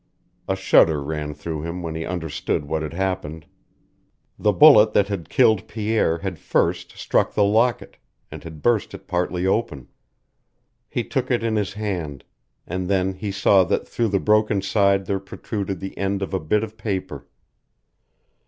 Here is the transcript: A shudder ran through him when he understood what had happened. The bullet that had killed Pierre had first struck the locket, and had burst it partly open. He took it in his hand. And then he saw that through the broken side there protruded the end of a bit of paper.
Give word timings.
A 0.47 0.55
shudder 0.55 0.99
ran 0.99 1.35
through 1.35 1.61
him 1.61 1.83
when 1.83 1.93
he 1.93 2.05
understood 2.07 2.65
what 2.65 2.81
had 2.81 2.93
happened. 2.95 3.45
The 4.39 4.51
bullet 4.51 4.93
that 4.93 5.09
had 5.09 5.29
killed 5.29 5.67
Pierre 5.67 6.17
had 6.17 6.39
first 6.39 6.97
struck 6.97 7.35
the 7.35 7.43
locket, 7.43 7.97
and 8.31 8.43
had 8.43 8.63
burst 8.63 8.95
it 8.95 9.05
partly 9.05 9.45
open. 9.45 9.89
He 10.89 11.03
took 11.03 11.29
it 11.29 11.43
in 11.43 11.55
his 11.55 11.73
hand. 11.73 12.23
And 12.65 12.89
then 12.89 13.13
he 13.13 13.31
saw 13.31 13.63
that 13.65 13.87
through 13.87 14.07
the 14.09 14.19
broken 14.19 14.63
side 14.63 15.05
there 15.05 15.19
protruded 15.19 15.79
the 15.79 15.95
end 15.99 16.23
of 16.23 16.33
a 16.33 16.39
bit 16.39 16.63
of 16.63 16.77
paper. 16.77 17.27